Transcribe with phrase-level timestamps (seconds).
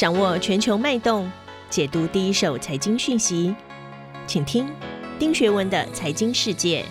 [0.00, 1.30] 掌握全球脉动，
[1.68, 3.54] 解读第一手财经讯息，
[4.26, 4.66] 请听
[5.18, 6.82] 丁学文的财经世界。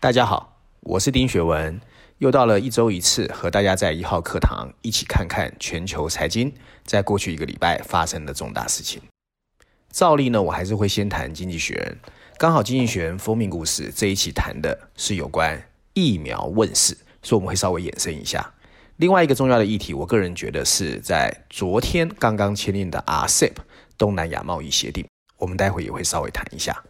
[0.00, 1.78] 大家好，我是丁学文，
[2.16, 6.50] 又到了一周一次和大家在一号课堂一起看看全球财经
[6.86, 9.02] 在过去一个礼拜发生的重大事情。
[9.90, 11.98] 照例呢，我还是会先谈经济学人。
[12.38, 15.62] 刚好经济学人封面故事这一期谈的是有关
[15.94, 18.52] 疫苗问世，所以我们会稍微延伸一下。
[18.96, 23.54] 另外一个重要的议题，我个人觉得是在昨天刚刚签订的 RCEP
[23.96, 25.04] 东南亚贸易协定，
[25.38, 26.84] 我们待会也会稍微谈一下。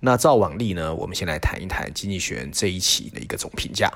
[0.00, 3.92] 那照往例呢，我们先来谈一谈经济学人这一期的一个总评价。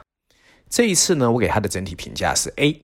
[0.69, 2.81] 这一次呢，我给他的整体评价是 A。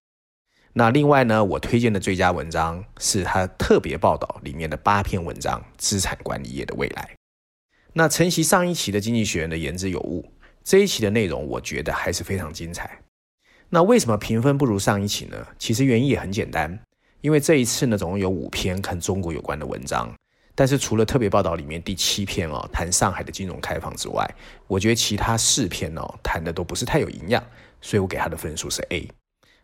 [0.73, 7.11] 那另外呢，我推荐的最佳文章是他特别报道里面的八篇文章《资产管理业的未来》。
[7.95, 10.33] 那承袭上一期的经济学人的言之有物，
[10.67, 12.99] 这一期的内容我觉得还是非常精彩。
[13.69, 15.37] 那为什么评分不如上一期呢？
[15.61, 16.77] 其实原因也很简单，
[17.21, 20.13] 因为这一次呢，总共有五篇跟中国有关的文章，
[20.57, 24.29] 但是除了特别报道里面第七篇哦，谈上海的金融开放之外，
[24.67, 27.41] 我觉得其他四篇哦，谈的都不是太有营养，
[27.81, 29.09] 所以我给他的分数是 A。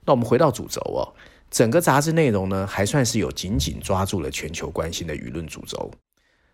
[0.05, 1.03] 那我们回到主轴哦，
[1.51, 5.91] 整个杂志内容呢，还算是有紧紧抓住了全球关心的舆论主轴。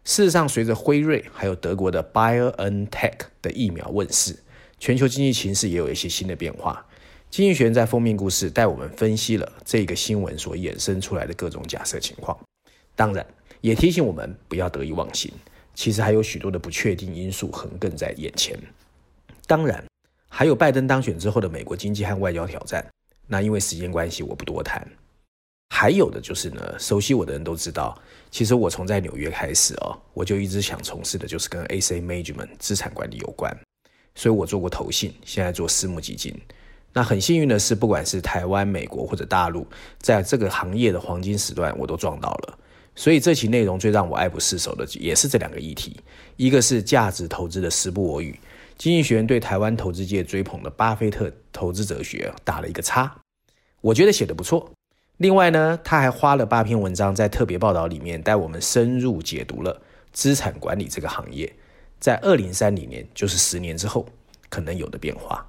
[0.05, 4.35] 事实上，随着辉瑞还有德国的 BioNTech 的疫苗问世，
[4.79, 6.85] 全球经济情势也有一些新的变化。
[7.31, 12.39] 经济学人在封面故事带我们分析了这个新闻所衍生出来的各种假设情况，
[12.97, 13.27] 当然
[13.61, 15.31] 也提醒我们不要得意忘形，
[15.75, 18.59] 其实还有许多的不确定因素横亘在眼前。
[19.47, 19.85] 当然，
[20.29, 22.87] 还有拜登当选之后的美国经济和外交挑战。
[23.27, 24.87] 那因为时间关系，我不多谈。
[25.69, 27.95] 还有的就是呢，熟悉我的人都知道，
[28.31, 33.55] 其实我从在纽约开始哦，我就一直想从事的就是跟 A C Management 资产管理有关，
[34.19, 36.35] 所以我做过投信，现在做私募基金。
[36.93, 39.65] 那很幸运的是，不管是台湾、美国或者大陆，
[40.01, 42.59] 在这个行业的黄金时段，我都撞到了。
[42.97, 46.01] 所以这期内容最让我爱不释手的，也是这两个议题：
[46.35, 48.37] 一个是价值投资的时不我与，
[48.77, 53.19] 经济学人对台湾投资界追捧的巴菲特投资哲学打了一个叉，
[53.81, 54.69] 我觉得写得不错。
[55.19, 59.81] 另外呢，他还花了八篇文章在特别报道里面带我们深入解读了
[60.13, 61.55] 资产管理这个行业，
[61.99, 64.07] 在二零三零年，就是十年之后
[64.49, 65.47] 可能有的变化。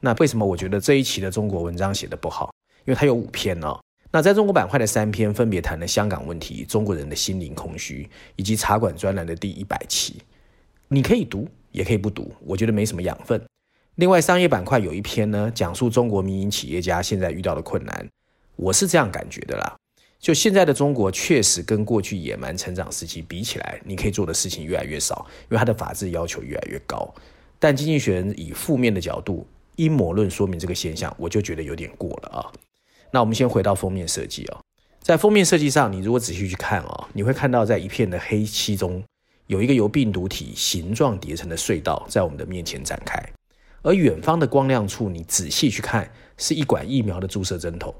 [0.00, 2.50] 那为什么我觉得这一期的中国文章写得不好？
[2.86, 3.78] 因为它有五篇哦。
[4.12, 10.22] 那在中国板块的三篇分别谈了香港问题、中国人的心灵空虚，以及茶馆专栏的第一百期。
[10.88, 13.40] 你可以读，也可以不读，我觉得没什么养分。
[13.94, 18.08] 另外，商业板块有一篇呢，讲述中国民营企业家现在遇到的困难。
[18.56, 19.76] 我是这样感觉的啦，
[20.20, 27.12] 就现在的中国确实跟过去野蛮成长时期比起来，你可以做的事情越来越少，因为它的法治要求越来越高。
[27.58, 32.52] 但经济学人以负面的角度阴谋论说明这个现象，我就觉得有点过了啊。
[33.10, 34.60] 那我们先回到封面设计哦，
[35.00, 39.02] 在封面设计上，你如果仔细去看哦，你会看到在一片的黑漆中，
[39.46, 43.18] 有一个由病毒体形状叠成的隧道在我们的面前展开，
[43.82, 47.94] 而远方的光亮处，你仔细去看，是一管疫苗的注射针头。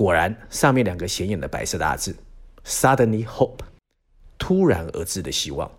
[0.00, 2.16] 果然，上面两个显眼的白色大字
[2.64, 3.58] “Suddenly Hope”，
[4.38, 5.70] 突然而至的希望。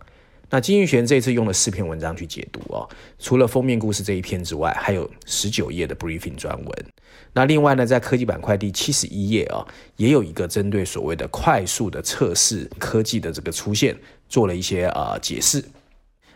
[0.52, 2.88] 那经济学人这次用了四篇文章去解读哦，
[3.18, 6.86] 除了封面故事这一篇之外，还有十九页的 briefing 专文。
[7.34, 9.66] 那另外呢，在科技板块第七十一页啊，
[9.96, 13.98] 也有一个针对所谓的快速的测试科技的这个出现，
[14.30, 15.66] 做了一些呃解释。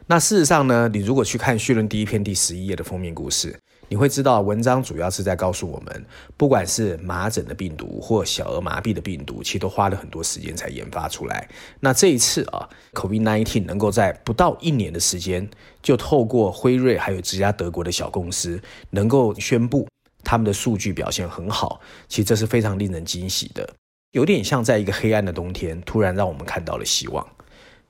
[0.08, 3.56] 那事实上呢，你如果去看序论第一篇第十一页的封面故事。
[3.88, 11.48] 你会知道，文章主要是在告诉我们，不管是麻疹的病毒或小儿麻痹的病毒，其实都花了很多时间才研发出来。
[11.80, 15.48] 那这一次啊，COVID-19 能够在不到一年的时间，
[15.82, 18.60] 就透过辉瑞还有几家德国的小公司，
[18.90, 19.88] 能够宣布
[20.24, 23.70] 他们的数据表现很好，其实这是非常令人惊喜的，
[24.12, 27.26] 有点像在一个黑暗的冬天，突然让我们看到了希望。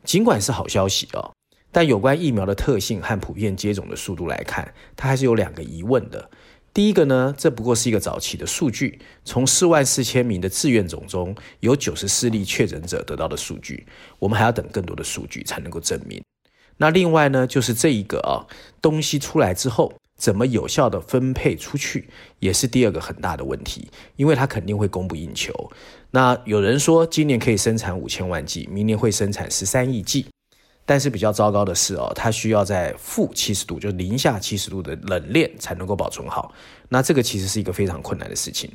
[0.03, 1.31] 尽管是好消息啊。
[1.75, 6.29] 但有关疫苗的特性和普遍接种的速度来看，它还是有两个疑问的。
[6.73, 13.85] 第一个呢，这不过是一个早期的数据，从四万四千名的志愿种中有九十四例确诊者得到的数据，
[14.19, 16.23] 我们还要等更多的数据才能够证明。
[16.77, 18.47] 那另外呢，就是这一个啊
[18.81, 22.07] 东西出来之后，怎么有效的分配出去，
[22.39, 25.53] 也是第二个很大的问题，因为它肯定会供不应求。
[26.11, 30.25] 那有人说今年可以生产五千万剂，明年会生产十三亿剂。
[30.85, 36.53] 但是比较糟糕的是哦，它需要在负七十度，就零下七十度的冷链才能够保存好。
[36.89, 38.71] 那这个其实是一个非常困难的事情。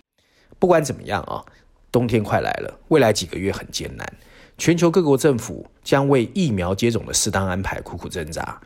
[0.58, 1.44] 不管怎么样啊，
[1.92, 4.12] 冬天快来了，未来几个月很艰难。
[4.58, 8.60] 全球各国政府将为疫苗接种的适当安排苦苦挣扎。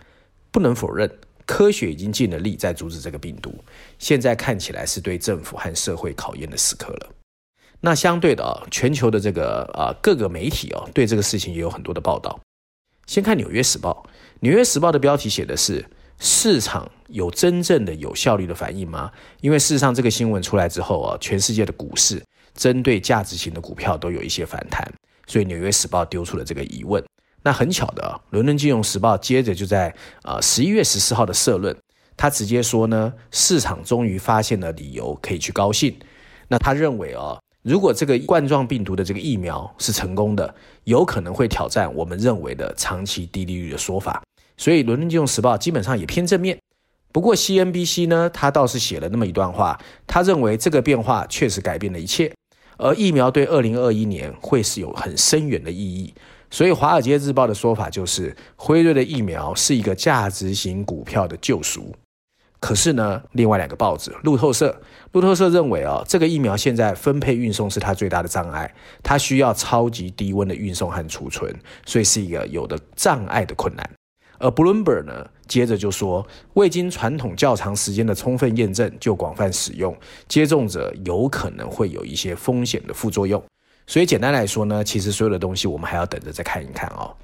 [0.50, 1.11] 不能否认，
[1.44, 3.55] 科学已经尽了力在阻止这个病毒，
[3.99, 7.11] 现在看起来是对政府和社会考验的时刻了。
[7.81, 12.41] 那相对的啊，全球的这个啊各个媒体哦，对这个事情也有很多的报道。
[13.06, 14.05] 先看《纽约时报》，
[14.41, 15.85] 《纽约时报》的标题写的是
[16.19, 19.11] “市场有真正的有效率的反应吗？”
[19.43, 22.23] 因为事实上这个新闻出来之后啊，全世界的股市
[22.55, 24.87] 针对价值型的股票都有一些反弹，
[25.27, 27.05] 所以《纽约时报》丢出了这个疑问。
[27.43, 31.77] 那很巧的，《伦敦金融时报》接着就在啊十一月十四号的社论，
[32.17, 35.95] 他直接说呢，市场终于发现了理由可以去高兴。
[36.49, 37.39] 那他认为啊。
[37.64, 44.22] 如果这个冠状病毒的这个疫苗是成功的，有可能会挑战我们认为的长期低利率的说法。
[44.58, 46.58] 所以，《伦敦金融时报》基本上也偏正面。
[47.11, 52.31] 不过，CNBC 呢，他倒是写了那么一段话，他认为这个变化确实改变了一切，
[52.76, 56.12] 而疫苗对2021年会是有很深远的意义。
[56.50, 61.94] 所以，《华尔街日报》的说法就是，辉瑞的疫苗是一个价值型股票的救赎。
[62.64, 64.75] 可是呢，另外两个报纸，路透社，
[65.12, 73.87] 路透社认为啊、哦，这个疫苗现在分配运送是它最大的障碍，它需要超级低温的运送和储存，所以是一个有的障碍的困难。
[74.38, 79.94] 而 Bloomberg 呢，接着就说，未经传统较长时间的充分验证就广泛使用，
[80.26, 83.44] 接种者有可能会有一些风险的副作用。
[83.87, 87.14] 所以简单来说呢，其实所有的东西我们还要等着再看一看哦。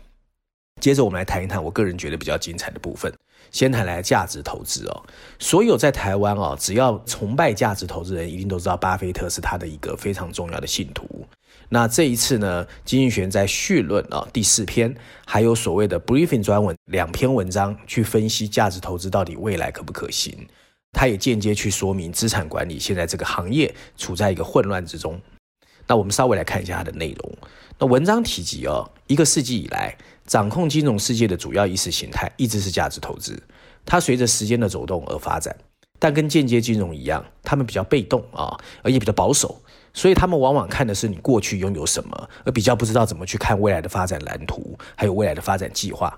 [0.82, 3.10] 接着我们来谈一谈我个人觉得比较精彩的部分。
[3.50, 5.02] 先谈来价值投资哦，
[5.38, 11.26] 所有在台湾哦，只要崇拜价值投资人，一定都知道巴菲特是他的一个非常重要的信徒。
[11.68, 14.94] 那这一次呢，经济学在绪论啊第四篇，
[15.24, 20.48] 还有所谓的 briefing 专文两篇文章，去分析价值投资到底未来可不可行。
[20.92, 25.20] 他也间接去说明资产管理现在这个行业处在一个混乱之中。
[25.90, 27.32] 那我们稍微来看一下它的内容。
[27.80, 29.96] 那文章提及哦，一个世纪以来。
[30.26, 33.42] 掌控金融世界的主要意识形态一直是价值投资，
[33.84, 35.56] 它随着时间的走动而发展，
[35.98, 39.60] 但跟间接金融一样，他们比较被动啊，而且比较保守，
[39.92, 46.16] 所以他们往往看的是你过去拥有什么，而比较不知道怎么去看未来的发展蓝图，还有未来的发展计划。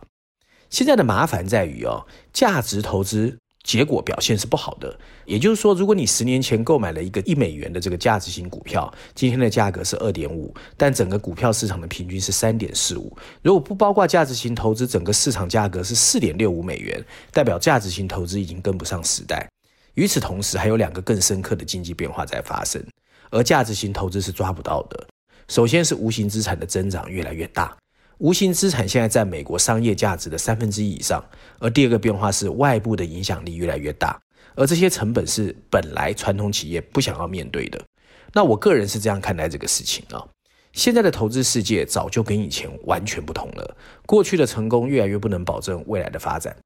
[0.68, 3.38] 现在的麻烦在于哦，价值投资。
[3.62, 13.16] 结果表现是不好的，也就是说，如果你十年前购买了一个一美元的这个价值型股票，今天的价格是二点五，但整个股票市场的平均是三点四五。
[13.40, 19.48] 如果不包括价值型投资，整个市场价格是四点六五美元，代表价值型投资已经跟不上时代。
[19.94, 22.84] 与此同时，还有两个更深刻的经济变化在发生，
[23.30, 25.06] 而价值型投资是抓不到的。
[25.48, 27.76] 首先是无形资产的增长越来越大。
[28.22, 31.20] 无形资产现在占美国商业价值的三分之一以上，
[31.58, 34.16] 而第二个变化是外部的影响力越来越大，
[34.54, 37.84] 而这些成本是本来传统企业不想要面对的。
[38.32, 40.24] 那我个人是这样看待这个事情啊，
[40.72, 43.76] 现在的投资世界早就跟以前完全不同了，
[44.06, 46.56] 过去的成功越来越不能保证未来的发展。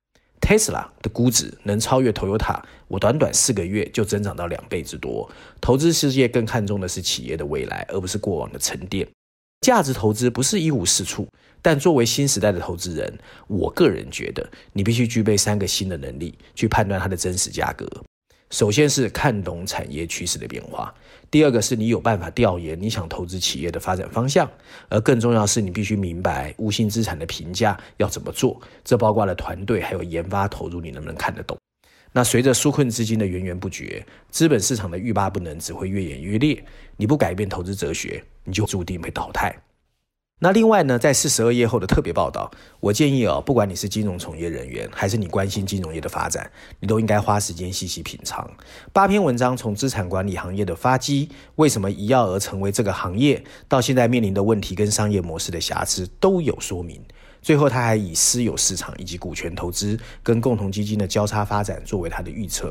[0.42, 5.26] Tesla 的估值能超越 Toyota，我短短四个月就增长到两倍之多。
[5.62, 9.08] 投资世界更看重的是企业的未来，而不是过往的沉淀。
[9.66, 11.26] 价值投资不是一无是处，
[11.60, 13.12] 但作为新时代的投资人，
[13.48, 17.84] 我个人觉得你必须具备三个新的能力去判断它的真实价格。
[18.50, 20.94] 首先是看懂产业趋势的变化，
[21.32, 24.48] 第二个是你有办法调研你想投资企业的发展方向，
[24.88, 31.58] 而更重要是你必须明白无形资产的评价要怎么做，这包括了团队还有研发投入，你能不能看得懂？
[32.12, 36.64] 那随着纾困资金的源源不绝，资本市场的欲罢不能只会越演越烈。
[36.96, 39.54] 你不改变投资哲学，你就注定被淘汰。
[40.38, 42.50] 那另外呢，在四十二页后的特别报道，
[42.80, 48.46] 我建议哦，不管你是金融从业人员，还是你关心金融业的发展，你都应该花时间细细品尝。
[48.92, 57.02] 八篇文章从资产管理行业的发迹，为什么一跃而成为这个行业，到现在面临的问题跟商业模式的瑕疵，都有说明。
[57.40, 62.70] 最后，他还以私有市场以及股权投资跟共同基金的交叉发展作为他的预测。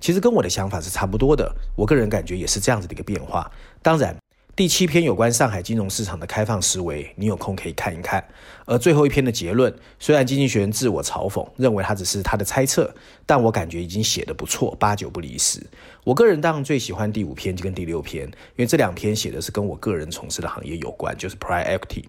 [0.00, 3.48] 其实跟我的想法是差不多的，我个人感觉也是这样子的一个变化。
[3.80, 4.16] 当然，
[4.56, 8.26] 第七篇有关上海金融市场的开放思维，你有空可以看一看。
[8.64, 12.90] 而最后一篇的结论，虽然经济学人自我嘲讽，认为它只是他的猜测，
[13.26, 15.60] 但我感觉已经写得不错，八九不离十。
[16.04, 22.04] 我个人当然最喜欢第五篇跟第六篇，因为这两篇写的是跟我个人从事的行业有关，就是 Private Equity。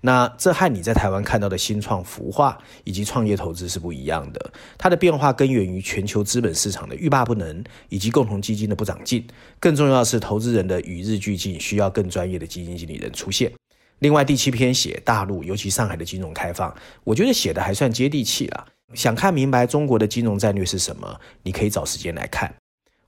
[0.00, 9.26] 那这和你在台湾看到的新创孵化以及创业投资是不一样的，它的变化根源于全球资本市场的欲罢不能，以及共同基金的不长进。
[9.58, 13.52] 更重要的是，投资人的与日俱进，需要更专业的基金经理人出现。
[13.98, 18.66] 另外，第七篇写大陆，尤其上海的金融开放，我觉得写的还算接地气了。
[18.94, 22.54] 想看明白中国的金融战略是什么，你可以找时间来看。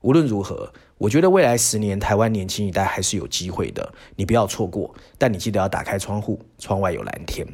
[0.01, 4.93] 无论如何，我觉得未来十年台湾年轻一代还是有机会的，你不要错过。
[5.17, 7.47] 但你记得要打开窗户，窗外有蓝天。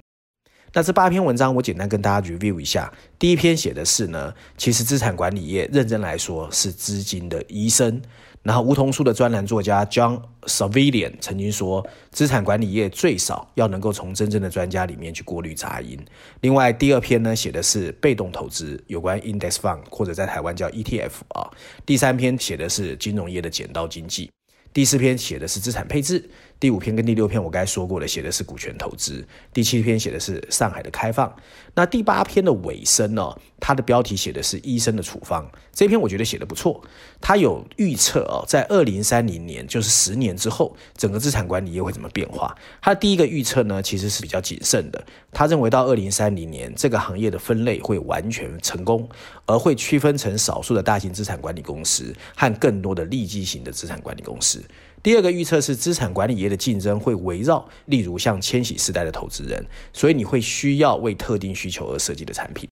[0.74, 2.92] 那这八篇文章我简单跟大家 review 一下。
[3.18, 8.02] 第一篇写的是呢，其实资产管理业认真来说是资金的医生。
[8.48, 16.00] 然后梧桐树的专栏作家 John Savilian 曾经说，资产管理业最少要能够从真正的专家里面去过滤杂音。
[16.40, 21.52] 另外，第二篇呢写的是被动投资，有关 index fund 或者在台湾叫 ETF 啊。
[21.86, 24.32] 第三篇写的是金融业的剪刀经济。
[24.72, 29.24] 第四篇写的是资产配置，第五篇跟第六篇我刚才说过的写的是股权投资，
[29.54, 31.32] 第七篇写的是上海的开放，
[31.76, 36.84] 那第八篇的尾声呢，它的标题写的是医生的处方，这篇我觉得写得不错，
[37.22, 42.56] 它有预测哦，在二零三零年，就是十年之后，整个资产管理业会怎么变化？
[42.82, 49.08] 它的第一个预测呢，其实是比较谨慎的，他认为到二零三零年，这个行业的分类会完全成功，
[49.46, 54.64] 而会区分成少数的大型资产管理公司和更多的利基型的资产管理公司。
[55.08, 62.68] 第二个预测是资产管理业的竞争会围绕，例如像千禧世代的投资人，所以你会需要为特定需求而设计的产品。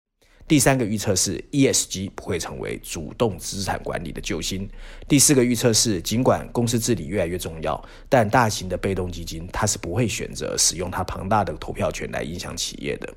[0.49, 4.69] 第三个预测是 ESG 不会成为主动资产管理的救星。
[5.07, 13.15] 第四个预测是，尽管公司治理越来越重要，但大型的被动基金它是不会选择使用它庞大的投票权来影响企业的。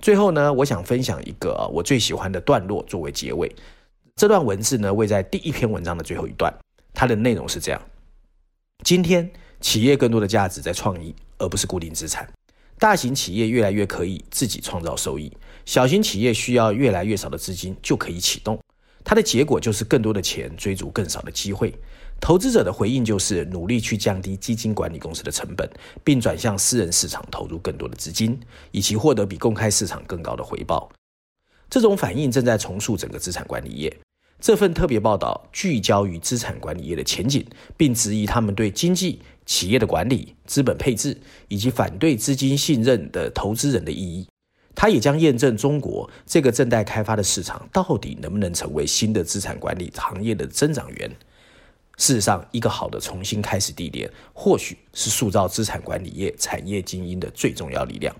[0.00, 3.54] 最后呢，我想分享一个我最喜欢的段落作为结尾。
[4.16, 6.52] 这段文字呢，位在第一篇文章的最后一段，
[6.92, 7.80] 它的内容是这样。
[8.82, 12.28] 今天，企业更多的价值在创意，而不是固定资产。
[12.78, 15.30] 大型企业越来越可以自己创造收益，
[15.66, 18.58] 小型企业需要越来越少的资金就可以启动。
[19.04, 21.74] 它的结果就是更多的钱追逐更少的机会。
[22.20, 25.68] 投资者的回应就是努力去降低基金管理公司的成本，
[26.02, 28.38] 并转向私人市场投入更多的资金，
[28.72, 30.90] 以期获得比公开市场更高的回报。
[31.68, 33.94] 这种反应正在重塑整个资产管理业。
[34.40, 44.26] 这份特别报道聚焦于资产管理业的前景，并质疑他们对经济、企业的管理、资本配置以及反对资金信任的投资人的意义。
[44.74, 51.10] 它也将验证中国这个正待开发的市场到底能不能成为新的资产管理行业的增长源。
[51.98, 58.14] 事实上，一个好的重新开始地点，或许是塑造资产管理业产业精英的最重要力量。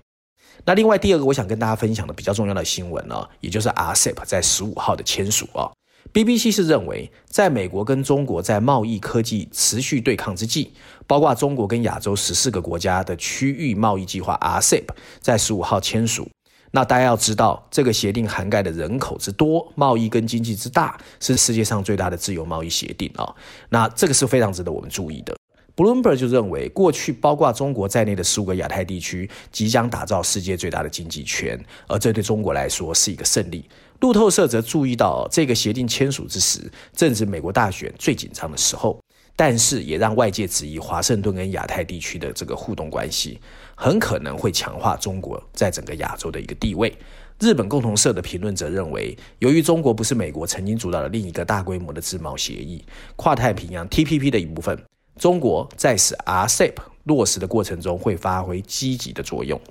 [0.65, 5.71] 那另外第二个，我想跟大家分享的比较重要的新闻呢，也就是 RCEP 在十五号的签署啊。
[6.13, 10.73] BBC 是认为，在美国跟中国在贸易科技持续对抗之际，
[11.07, 14.87] 包括中国跟亚洲十四个国家的区域贸易计划 RCEP
[15.19, 16.29] 在十五号签署。
[16.73, 23.33] 那大家要知道，这个协定涵盖的人口之多、贸易跟经济之大，是世界上最大的自由贸易协定啊。
[23.69, 25.35] 那这个是非常值得我们注意的。
[25.75, 33.65] Bloomberg 就认为，过去包括中国在内的十五个亚太地区即将打造世界最大的经济圈，而这对中国来说是一个胜利。
[34.01, 36.59] 路透社则注意到，这个协定签署之时，
[36.95, 38.99] 正值美国大选最紧张的时候，
[39.35, 43.39] 但是也让外界质疑华盛顿跟亚太地区的这个互动关系，
[43.75, 46.91] 很可能会强化中国在整个亚洲的一个地位。
[47.39, 52.83] 日本共同社的评论则认为，由于中国不是美国曾经主导的另一个大规模的自贸协议——
[53.15, 54.75] 跨太平洋 TPP 的一部分。
[55.19, 59.61] 中国在使 RCEP 落实的过程中会发挥积极的作用。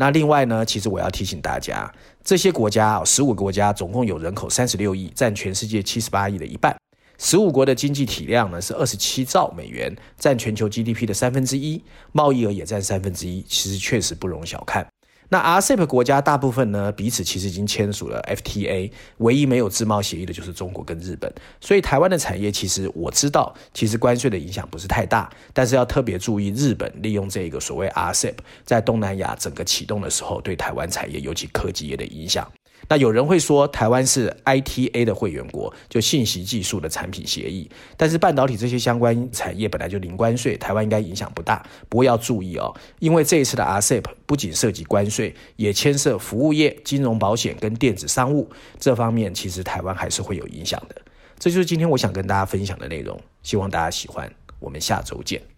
[0.00, 6.76] 那另外呢，其实我要提醒大家，这些国家十五个国家总共有人口三十六亿，占全世界七十八亿的一半。
[7.18, 14.86] 十五国的经济体量呢是二十七兆美元，占全球 GDP 的三分之一，贸易额也占三分之一，其实确实不容小看。
[15.30, 21.32] 那 RCEP 国家大部分呢，彼此其实已经签署了 FTA，唯一没有自贸协议的就是中国跟日本。
[21.60, 32.50] 所以台湾的产业其实我知道，其实关税的影响不是太大，但是要特别注意日本利用这个所谓 RCEP 在东南亚整个启动的时候，对台湾产业尤其科技业的影响。
[32.88, 37.68] 那有人会说，台湾是 ITA 的会员国，就信息技术的产品协议。
[37.96, 41.64] 但是半导体这些相关产业本来就零关税，台湾应该影响不大。
[41.88, 50.94] 不过要注意哦，因为这一次的 RCEP 不仅涉及关税，也牵涉服务业、金融保险跟电子商务这方面，其实台湾还是会有影响的。
[51.38, 54.32] 这就是今天我想跟大家分享的内容，希望大家喜欢。
[54.60, 55.57] 我们下周见。